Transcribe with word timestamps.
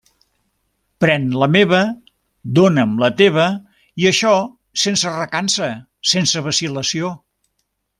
Pren 1.03 1.27
la 1.41 1.47
meva, 1.55 1.81
dóna'm 2.61 2.97
la 3.05 3.11
teva, 3.21 3.47
i 4.05 4.11
això 4.15 4.35
sense 4.89 5.15
recança, 5.23 5.73
sense 6.17 6.49
vacil·lació. 6.53 7.19